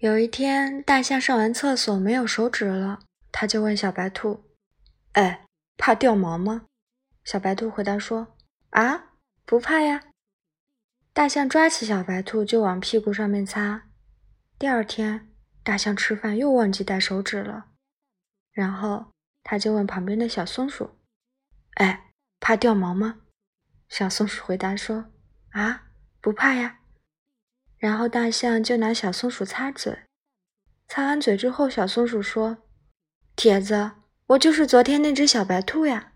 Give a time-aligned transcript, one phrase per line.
[0.00, 3.00] 有一天，大象上完厕所没有手指了，
[3.30, 4.44] 他就问小白兔
[5.12, 5.44] ：“哎，
[5.76, 6.64] 怕掉毛吗？”
[7.22, 8.34] 小白兔回答说
[8.72, 9.10] ：“啊，
[9.44, 10.04] 不怕呀。”
[11.12, 13.90] 大象抓起小白兔就往屁股上面擦。
[14.58, 15.28] 第二天，
[15.62, 17.66] 大象吃饭又忘记带手指了，
[18.52, 19.12] 然后
[19.42, 20.98] 他就问旁边的小松鼠
[21.76, 23.20] ：“哎，怕掉毛吗？”
[23.90, 25.12] 小松鼠回答说
[25.52, 25.88] ：“啊，
[26.22, 26.78] 不怕呀。”
[27.80, 30.00] 然后大象就拿小松鼠擦嘴，
[30.86, 32.58] 擦完嘴之后，小松鼠说
[33.34, 33.92] ：“铁子，
[34.26, 36.12] 我就是昨天那只小白兔呀。”